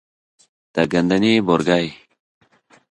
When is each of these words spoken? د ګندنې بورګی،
د 0.73 0.75
ګندنې 0.91 1.33
بورګی، 1.47 1.87